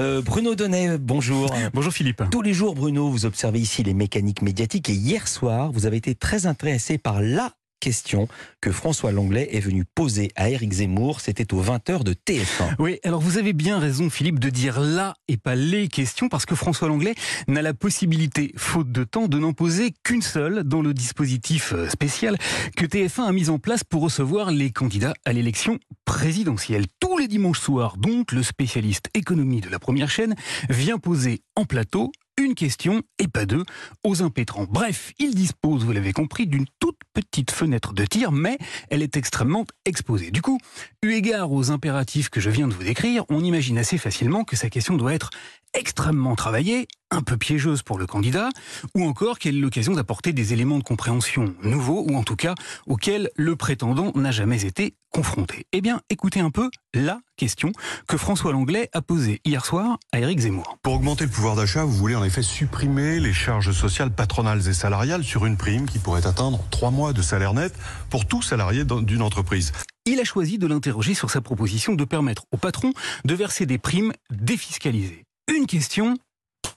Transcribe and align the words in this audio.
Euh, 0.00 0.22
Bruno 0.22 0.54
Donnet, 0.54 0.96
bonjour. 0.96 1.54
Bonjour 1.74 1.92
Philippe. 1.92 2.22
Tous 2.30 2.40
les 2.40 2.54
jours, 2.54 2.74
Bruno, 2.74 3.10
vous 3.10 3.26
observez 3.26 3.60
ici 3.60 3.82
les 3.82 3.92
mécaniques 3.92 4.40
médiatiques 4.40 4.88
et 4.88 4.94
hier 4.94 5.28
soir, 5.28 5.72
vous 5.72 5.84
avez 5.84 5.98
été 5.98 6.14
très 6.14 6.46
intéressé 6.46 6.96
par 6.96 7.20
la 7.20 7.52
question 7.80 8.28
que 8.60 8.70
François 8.70 9.10
Langlais 9.10 9.48
est 9.52 9.60
venu 9.60 9.84
poser 9.84 10.30
à 10.36 10.50
Éric 10.50 10.72
Zemmour. 10.72 11.20
C'était 11.20 11.52
aux 11.52 11.62
20h 11.62 12.04
de 12.04 12.12
TF1. 12.12 12.76
Oui, 12.78 13.00
alors 13.04 13.20
vous 13.20 13.38
avez 13.38 13.52
bien 13.52 13.78
raison 13.78 14.10
Philippe 14.10 14.38
de 14.38 14.50
dire 14.50 14.80
là 14.80 15.14
et 15.28 15.36
pas 15.36 15.54
les 15.54 15.88
questions 15.88 16.28
parce 16.28 16.46
que 16.46 16.54
François 16.54 16.88
Langlais 16.88 17.14
n'a 17.48 17.62
la 17.62 17.74
possibilité, 17.74 18.52
faute 18.56 18.92
de 18.92 19.04
temps, 19.04 19.28
de 19.28 19.38
n'en 19.38 19.52
poser 19.52 19.92
qu'une 20.04 20.22
seule 20.22 20.62
dans 20.64 20.82
le 20.82 20.94
dispositif 20.94 21.72
euh, 21.72 21.88
spécial 21.88 22.36
que 22.76 22.86
TF1 22.86 23.22
a 23.22 23.32
mis 23.32 23.48
en 23.48 23.58
place 23.58 23.82
pour 23.82 24.02
recevoir 24.02 24.50
les 24.50 24.70
candidats 24.70 25.14
à 25.24 25.32
l'élection 25.32 25.78
présidentielle. 26.10 26.86
Tous 26.98 27.16
les 27.18 27.28
dimanches 27.28 27.60
soirs, 27.60 27.96
donc, 27.96 28.32
le 28.32 28.42
spécialiste 28.42 29.08
économie 29.14 29.60
de 29.60 29.68
la 29.68 29.78
première 29.78 30.10
chaîne 30.10 30.34
vient 30.68 30.98
poser 30.98 31.40
en 31.54 31.64
plateau 31.64 32.10
une 32.36 32.56
question 32.56 33.02
et 33.20 33.28
pas 33.28 33.46
deux 33.46 33.62
aux 34.02 34.20
impétrants. 34.20 34.66
Bref, 34.68 35.12
il 35.20 35.36
dispose, 35.36 35.84
vous 35.84 35.92
l'avez 35.92 36.12
compris, 36.12 36.48
d'une 36.48 36.66
toute 36.80 36.98
petite 37.12 37.52
fenêtre 37.52 37.92
de 37.92 38.04
tir, 38.04 38.32
mais 38.32 38.58
elle 38.88 39.02
est 39.02 39.16
extrêmement 39.16 39.64
exposée. 39.84 40.32
Du 40.32 40.42
coup, 40.42 40.58
eu 41.02 41.14
égard 41.14 41.50
aux 41.50 41.70
impératifs 41.70 42.28
que 42.28 42.40
je 42.40 42.50
viens 42.50 42.68
de 42.68 42.74
vous 42.74 42.82
décrire, 42.82 43.24
on 43.30 43.42
imagine 43.42 43.78
assez 43.78 43.96
facilement 43.96 44.44
que 44.44 44.54
sa 44.54 44.68
question 44.68 44.98
doit 44.98 45.14
être 45.14 45.30
extrêmement 45.72 46.34
travaillée, 46.34 46.88
un 47.10 47.22
peu 47.22 47.38
piégeuse 47.38 47.80
pour 47.80 47.98
le 47.98 48.06
candidat, 48.06 48.50
ou 48.94 49.04
encore 49.04 49.38
qu'elle 49.38 49.56
est 49.56 49.60
l'occasion 49.60 49.94
d'apporter 49.94 50.34
des 50.34 50.52
éléments 50.52 50.76
de 50.76 50.82
compréhension 50.82 51.54
nouveaux, 51.62 52.04
ou 52.06 52.16
en 52.16 52.22
tout 52.22 52.36
cas 52.36 52.54
auxquels 52.86 53.30
le 53.34 53.56
prétendant 53.56 54.12
n'a 54.14 54.30
jamais 54.30 54.66
été 54.66 54.94
confronté. 55.10 55.64
Eh 55.72 55.80
bien, 55.80 56.02
écoutez 56.10 56.40
un 56.40 56.50
peu 56.50 56.68
la 56.92 57.20
question 57.36 57.72
que 58.06 58.18
François 58.18 58.52
Langlais 58.52 58.90
a 58.92 59.00
posée 59.00 59.40
hier 59.46 59.64
soir 59.64 59.96
à 60.12 60.20
Éric 60.20 60.40
Zemmour. 60.40 60.76
Pour 60.82 60.92
augmenter 60.92 61.24
le 61.24 61.30
pouvoir 61.30 61.56
d'achat, 61.56 61.82
vous 61.82 61.96
voulez 61.96 62.14
en 62.14 62.24
effet 62.24 62.42
supprimer 62.42 63.20
les 63.20 63.32
charges 63.32 63.72
sociales 63.72 64.10
patronales 64.10 64.68
et 64.68 64.74
salariales 64.74 65.24
sur 65.24 65.46
une 65.46 65.56
prime 65.56 65.86
qui 65.86 65.98
pourrait 65.98 66.26
atteindre 66.26 66.62
trois 66.70 66.90
mois 66.90 67.14
de 67.14 67.22
salaire 67.22 67.54
net 67.54 67.72
pour 68.10 68.26
tout 68.26 68.42
salarié 68.42 68.84
d'une 68.84 69.22
entreprise 69.22 69.72
il 70.06 70.20
a 70.20 70.24
choisi 70.24 70.58
de 70.58 70.66
l'interroger 70.66 71.14
sur 71.14 71.30
sa 71.30 71.40
proposition 71.40 71.94
de 71.94 72.04
permettre 72.04 72.44
au 72.52 72.56
patron 72.56 72.92
de 73.24 73.34
verser 73.34 73.66
des 73.66 73.78
primes 73.78 74.12
défiscalisées 74.30 75.24
une 75.50 75.66
question 75.66 76.16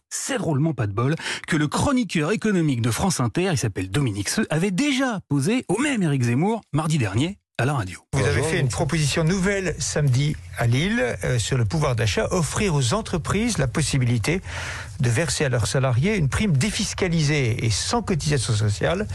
c'est 0.10 0.38
drôlement 0.38 0.74
pas 0.74 0.88
de 0.88 0.94
bol 0.94 1.16
que 1.48 1.56
le 1.56 1.68
chroniqueur 1.68 2.32
économique 2.32 2.82
de 2.82 2.92
France 2.92 3.20
Inter, 3.20 3.50
il 3.52 3.58
s'appelle 3.58 3.90
Dominique 3.90 4.30
Seux, 4.30 4.46
avait 4.50 4.72
déjà 4.72 5.22
posé 5.28 5.66
au 5.68 5.80
même 5.80 6.04
Éric 6.04 6.24
Zemmour 6.24 6.62
mardi 6.72 6.98
dernier 6.98 7.40
à 7.58 7.66
la 7.66 7.74
radio. 7.74 8.00
Vous 8.14 8.24
avez 8.24 8.42
fait 8.42 8.60
une 8.60 8.70
proposition 8.70 9.24
nouvelle 9.24 9.76
samedi 9.80 10.36
à 10.58 10.66
Lille 10.66 11.18
euh, 11.24 11.38
sur 11.38 11.58
le 11.58 11.66
pouvoir 11.66 11.96
d'achat, 11.96 12.28
offrir 12.32 12.74
aux 12.74 12.94
entreprises 12.94 13.58
la 13.58 13.68
possibilité 13.68 14.42
de 15.00 15.10
verser 15.10 15.46
à 15.46 15.50
leurs 15.50 15.68
salariés 15.68 16.16
une 16.16 16.30
prime 16.30 16.56
défiscalisée 16.58 17.64
et 17.64 17.70
sans 17.70 18.02
cotisation 18.02 18.54
sociale, 18.54 19.08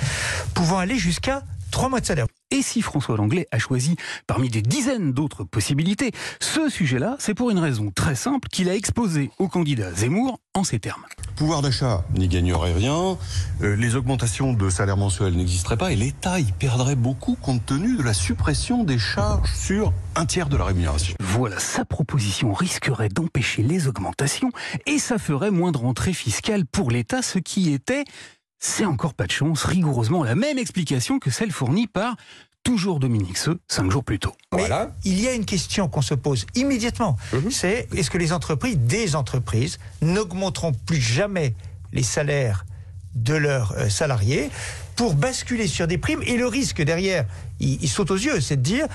pouvant 0.55 0.79
aller 0.79 0.99
jusqu'à 0.99 1.43
trois 1.73 1.89
mois 1.89 2.01
de 2.01 2.07
salaire. 2.07 2.28
Et 2.51 2.63
si 2.63 2.81
François 2.81 3.17
Langlais 3.17 3.47
a 3.53 3.59
choisi 3.59 3.97
parmi 4.27 4.49
des 4.49 4.63
dizaines 4.63 5.13
d'autres 5.13 5.45
possibilités, 5.45 6.13
ce 6.41 6.71
sujet-là, 6.71 7.17
c'est 7.19 7.35
pour 7.35 7.51
une 7.51 7.59
raison 7.59 7.91
très 7.95 8.15
simple 8.15 8.49
qu'il 8.49 8.71
a 8.71 8.75
exposé 8.75 9.31
au 9.39 9.49
candidat 9.49 9.93
Zemmour 9.93 10.41
en 10.55 10.65
ces 10.65 10.79
termes. 10.79 11.05
Pouvoir 11.37 11.61
d'achat 11.61 12.05
n'y 12.15 12.27
gagnerait 12.27 12.73
rien, 12.73 13.19
euh, 13.63 13.77
les 13.77 13.97
augmentations 13.97 14.55
de 14.55 14.71
salaire 14.71 14.97
mensuel 14.97 15.35
n'existeraient 15.35 15.77
pas 15.77 15.93
et 15.93 15.97
l'État 15.97 16.41
y 16.41 16.51
perdrait 16.53 16.97
beaucoup 16.97 17.37
compte 17.37 17.67
tenu 17.67 17.97
de 17.97 18.03
la 18.03 18.15
suppression 18.15 18.83
des 18.83 18.99
charges 18.99 19.53
sur 19.55 19.93
un 20.17 20.25
tiers 20.25 20.49
de 20.49 20.57
la 20.57 20.65
rémunération. 20.65 21.15
Voilà, 21.21 21.59
sa 21.59 21.85
proposition 21.85 22.55
risquerait 22.55 23.11
d'empêcher 23.11 23.63
les 23.63 23.89
augmentations 23.89 24.51
et 24.87 24.99
ça 24.99 25.19
ferait 25.19 25.51
moins 25.51 25.71
de 25.71 25.79
rentrée 25.79 26.15
fiscale 26.15 26.65
pour 26.65 26.91
l'État, 26.91 27.21
ce 27.21 27.39
qui 27.39 27.75
était 27.75 28.05
c'est 28.59 28.85
encore 28.85 29.15
pas 29.15 29.27
de 29.27 29.33
chance, 29.33 29.65
rigoureusement 29.65 30.25
la 30.25 30.35
même 30.35 30.59
explication 30.59 31.19
que 31.19 31.31
celle 31.31 31.53
fournie 31.53 31.87
par 31.87 32.17
toujours 32.65 33.01
Dominique 33.01 33.39
Seux, 33.39 33.59
cinq 33.69 33.91
jours 33.91 34.05
plus 34.05 34.19
tôt. 34.19 34.35
voilà. 34.53 34.91
Il 35.05 35.19
y 35.21 35.29
a 35.29 35.33
une 35.33 35.47
question 35.47 35.89
qu'on 35.89 36.03
se 36.03 36.15
pose 36.15 36.45
immédiatement. 36.55 37.17
Mhm. 37.33 37.51
C'est 37.51 37.89
est-ce 37.95 38.11
que 38.11 38.19
les 38.19 38.33
entreprises, 38.33 38.77
des 38.77 39.17
entreprises, 39.17 39.79
n'augmenteront 40.03 40.73
plus 40.73 41.01
jamais 41.01 41.55
les 41.93 42.03
salaires 42.03 42.67
de 43.15 43.35
leurs 43.35 43.73
euh, 43.73 43.89
salariés 43.89 44.51
pour 44.97 45.15
basculer 45.15 45.67
sur 45.67 45.87
des 45.87 45.97
primes? 45.97 46.23
Et 46.27 46.37
le 46.37 46.47
risque 46.47 46.83
derrière, 46.83 47.25
il 47.61 47.89
saute 47.89 48.11
aux 48.11 48.17
yeux, 48.17 48.41
c'est 48.41 48.57
de 48.57 48.63
dire 48.63 48.87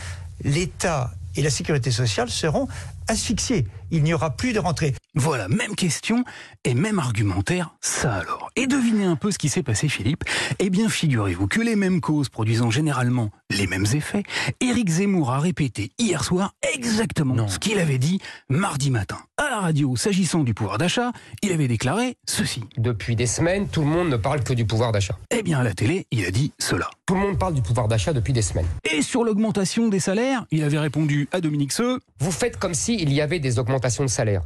l'État 0.43 1.11
et 1.35 1.41
la 1.41 1.49
sécurité 1.49 1.89
sociale 1.91 2.29
seront 2.29 2.67
asphyxiés. 3.07 3.65
Il 3.95 4.01
n'y 4.01 4.15
aura 4.15 4.31
plus 4.31 4.53
de 4.53 4.59
rentrée. 4.59 4.95
Voilà, 5.13 5.47
même 5.47 5.75
question 5.75 6.23
et 6.63 6.73
même 6.73 6.97
argumentaire, 6.97 7.75
ça 7.79 8.15
alors. 8.15 8.49
Et 8.55 8.65
devinez 8.65 9.03
un 9.03 9.15
peu 9.15 9.29
ce 9.29 9.37
qui 9.37 9.49
s'est 9.49 9.61
passé, 9.61 9.87
Philippe. 9.87 10.23
Eh 10.57 10.71
bien, 10.71 10.89
figurez-vous 10.89 11.47
que 11.47 11.61
les 11.61 11.75
mêmes 11.75 12.01
causes 12.01 12.27
produisant 12.27 12.71
généralement 12.71 13.29
les 13.51 13.67
mêmes 13.67 13.85
effets, 13.93 14.23
Éric 14.61 14.89
Zemmour 14.89 15.29
a 15.29 15.39
répété 15.39 15.91
hier 15.99 16.23
soir 16.23 16.55
exactement 16.73 17.47
ce 17.47 17.59
qu'il 17.59 17.77
avait 17.77 17.99
dit 17.99 18.19
mardi 18.49 18.89
matin. 18.89 19.19
À 19.37 19.51
la 19.51 19.59
radio, 19.59 19.95
s'agissant 19.95 20.43
du 20.43 20.55
pouvoir 20.55 20.79
d'achat, 20.79 21.11
il 21.43 21.51
avait 21.51 21.67
déclaré 21.67 22.17
ceci. 22.27 22.63
Depuis 22.77 23.15
des 23.15 23.27
semaines, 23.27 23.67
tout 23.67 23.81
le 23.81 23.87
monde 23.87 24.09
ne 24.09 24.17
parle 24.17 24.43
que 24.43 24.53
du 24.53 24.65
pouvoir 24.65 24.91
d'achat. 24.91 25.19
Eh 25.29 25.43
bien, 25.43 25.59
à 25.59 25.63
la 25.63 25.75
télé, 25.75 26.07
il 26.09 26.25
a 26.25 26.31
dit 26.31 26.51
cela. 26.57 26.89
Tout 27.05 27.13
le 27.13 27.19
monde 27.19 27.37
parle 27.37 27.53
du 27.53 27.61
pouvoir 27.61 27.87
d'achat 27.87 28.13
depuis 28.13 28.33
des 28.33 28.41
semaines. 28.41 28.65
Et 28.91 29.03
sur 29.03 29.23
l'augmentation 29.23 29.87
des 29.89 29.99
salaires, 29.99 30.45
il 30.49 30.63
avait 30.63 30.79
répondu 30.79 31.27
à 31.31 31.41
Dominique 31.41 31.73
Seux. 31.73 31.99
Vous 32.19 32.31
faites 32.31 32.57
comme 32.57 32.73
si 32.73 32.95
il 32.95 33.13
y 33.13 33.21
avait 33.21 33.39
des 33.39 33.59
augmentations 33.59 33.82
de 33.83 34.07
salaire. 34.07 34.41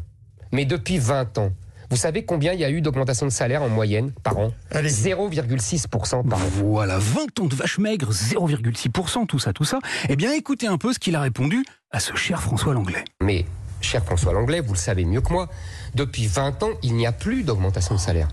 Mais 0.52 0.66
depuis 0.66 0.98
20 0.98 1.38
ans, 1.38 1.52
vous 1.90 1.96
savez 1.96 2.26
combien 2.26 2.54
il 2.54 2.60
y 2.60 2.66
a 2.66 2.70
eu 2.70 2.82
d'augmentation 2.82 3.26
de 3.26 3.32
salaire 3.32 3.62
en 3.62 3.70
moyenne 3.70 4.12
par 4.24 4.38
an? 4.38 4.52
0,6% 4.74 6.28
par 6.28 6.40
an. 6.40 6.50
Voilà, 6.58 6.98
20 6.98 7.40
ans 7.40 7.46
de 7.46 7.56
vache 7.56 7.78
maigre, 7.78 8.12
0,6%, 8.12 9.26
tout 9.26 9.40
ça, 9.40 9.54
tout 9.54 9.64
ça. 9.64 9.80
Eh 10.10 10.16
bien, 10.16 10.34
écoutez 10.34 10.68
un 10.68 10.78
peu 10.78 10.92
ce 10.92 11.00
qu'il 11.00 11.16
a 11.16 11.22
répondu 11.22 11.64
à 11.92 12.00
ce 12.00 12.14
cher 12.16 12.42
François 12.42 12.74
Langlais. 12.74 13.06
Mais 13.22 13.46
cher 13.80 14.04
François 14.04 14.34
Langlais, 14.34 14.60
vous 14.60 14.74
le 14.74 14.80
savez 14.80 15.06
mieux 15.06 15.22
que 15.22 15.32
moi, 15.32 15.48
depuis 15.96 16.28
20 16.28 16.64
ans, 16.64 16.72
il 16.84 16.96
n'y 16.96 17.08
a 17.08 17.14
plus 17.14 17.44
d'augmentation 17.44 17.96
de 17.96 18.00
salaire. 18.00 18.28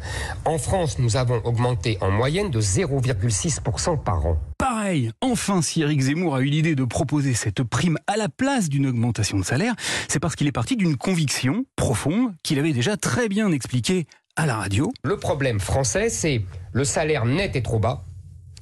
En 0.45 0.59
France, 0.59 0.99
nous 0.99 1.17
avons 1.17 1.41
augmenté 1.45 1.97
en 2.01 2.11
moyenne 2.11 2.51
de 2.51 2.61
0,6% 2.61 4.03
par 4.03 4.27
an. 4.27 4.39
Pareil, 4.85 5.13
enfin, 5.23 5.63
si 5.63 5.81
Eric 5.81 5.99
Zemmour 5.99 6.37
a 6.37 6.43
eu 6.43 6.45
l'idée 6.45 6.75
de 6.75 6.85
proposer 6.85 7.33
cette 7.33 7.63
prime 7.63 7.97
à 8.07 8.19
la 8.19 8.29
place 8.29 8.69
d'une 8.69 8.87
augmentation 8.87 9.39
de 9.39 9.43
salaire, 9.43 9.75
c'est 10.09 10.21
parce 10.21 10.37
qu'il 10.37 10.47
est 10.47 10.53
parti 10.53 10.77
d'une 10.77 10.99
conviction 10.99 11.65
profonde 11.75 12.35
qu'il 12.43 12.59
avait 12.59 12.75
déjà 12.75 12.99
très 12.99 13.31
bien 13.31 13.51
expliquée 13.51 14.07
à 14.37 14.45
la 14.45 14.57
radio. 14.57 14.93
Le 15.03 15.17
problème 15.17 15.59
français, 15.59 16.11
c'est 16.11 16.43
le 16.75 16.85
salaire 16.85 17.25
net 17.25 17.57
est 17.57 17.63
trop 17.63 17.79
bas 17.79 18.05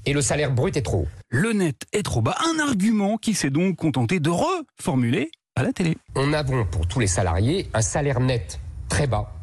et 0.06 0.12
le 0.12 0.22
salaire 0.22 0.52
brut 0.52 0.76
est 0.76 0.82
trop 0.82 0.98
haut. 0.98 1.08
Le 1.28 1.52
net 1.54 1.86
est 1.92 2.04
trop 2.04 2.22
bas, 2.22 2.36
un 2.54 2.60
argument 2.60 3.16
qui 3.16 3.34
s'est 3.34 3.50
donc 3.50 3.74
contenté 3.74 4.20
de 4.20 4.30
reformuler 4.30 5.32
à 5.56 5.64
la 5.64 5.72
télé. 5.72 5.98
On 6.14 6.32
a 6.34 6.44
pour 6.44 6.86
tous 6.86 7.00
les 7.00 7.08
salariés 7.08 7.68
un 7.74 7.82
salaire 7.82 8.20
net 8.20 8.60
très 8.88 9.08
bas, 9.08 9.34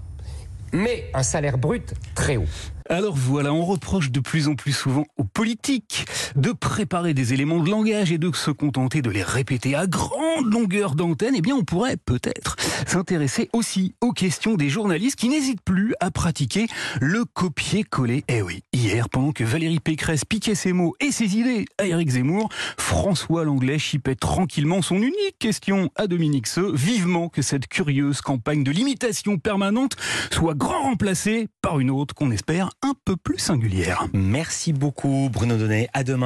mais 0.72 1.12
un 1.14 1.24
salaire 1.24 1.58
brut 1.58 1.94
très 2.16 2.38
haut. 2.38 2.48
Alors 2.92 3.16
voilà, 3.16 3.54
on 3.54 3.64
reproche 3.66 4.10
de 4.10 4.20
plus 4.20 4.48
en 4.48 4.56
plus 4.56 4.72
souvent 4.72 5.06
aux 5.18 5.24
politiques 5.24 6.08
de 6.36 6.52
préparer 6.52 7.14
des 7.14 7.34
éléments 7.34 7.62
de 7.62 7.70
langage 7.70 8.12
et 8.12 8.18
de 8.18 8.36
se 8.36 8.50
contenter 8.50 9.04
de 9.04 9.12
les 9.12 9.22
répéter 9.22 9.76
à 9.76 9.86
grande 9.86 10.52
longueur 10.52 10.96
d'antenne. 10.96 11.36
Eh 11.38 11.42
bien, 11.42 11.56
on 11.56 11.64
pourrait 11.64 11.98
peut-être 11.98 12.56
s'intéresser 12.88 13.48
aussi 13.54 13.94
aux 14.02 14.12
questions 14.12 14.56
des 14.56 14.70
journalistes 14.70 15.18
qui 15.18 15.30
n'hésitent 15.30 15.62
plus 15.62 15.94
à 16.00 16.10
pratiquer 16.10 16.66
le 17.00 17.26
copier-coller. 17.26 18.24
Eh 18.28 18.42
oui, 18.42 18.64
hier, 18.74 19.08
pendant 19.10 19.34
que 19.34 19.44
Valérie 19.44 19.80
Pécresse 19.80 20.26
piquait 20.26 20.56
ses 20.56 20.74
mots 20.74 20.96
et 21.00 21.12
ses 21.12 21.38
idées 21.38 21.66
à 21.78 21.86
Éric 21.86 22.10
Zemmour, 22.10 22.50
François 22.78 23.44
Langlais 23.44 23.78
chipait 23.78 24.16
tranquillement 24.16 24.82
son 24.82 24.98
unique 24.98 25.38
question 25.38 25.92
à 25.96 26.08
Dominique 26.08 26.48
Seux, 26.48 26.74
vivement 26.74 27.30
que 27.30 27.44
cette 27.44 27.68
curieuse 27.68 28.22
campagne 28.22 28.64
de 28.64 28.72
limitation 28.72 29.38
permanente 29.38 29.96
soit 30.32 30.56
grand 30.56 30.82
remplacée 30.82 31.50
par 31.62 31.80
une 31.80 31.92
autre 31.92 32.16
qu'on 32.16 32.32
espère 32.32 32.72
un 32.82 32.94
peu 33.06 33.16
plus 33.16 33.40
singulière. 33.40 34.08
Merci 34.14 34.74
beaucoup 34.74 35.30
Bruno 35.32 35.58
Donnet. 35.58 35.90
À 35.94 36.04
demain. 36.04 36.18